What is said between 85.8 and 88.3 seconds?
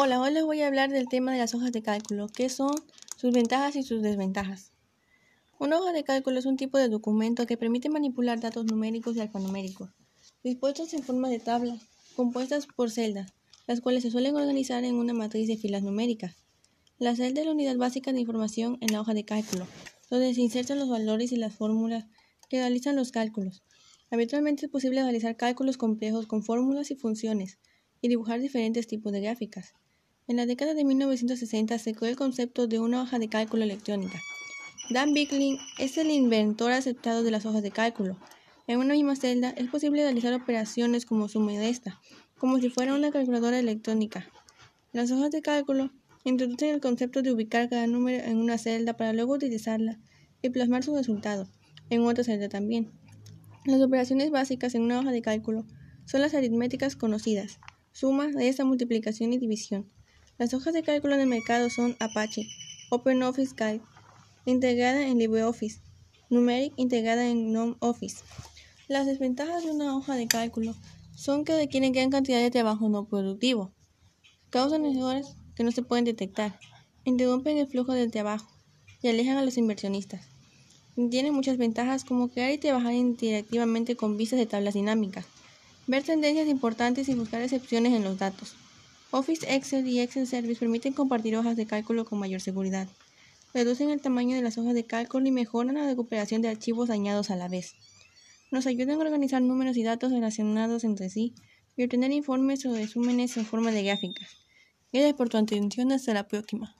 ver tendencias importantes y buscar excepciones en los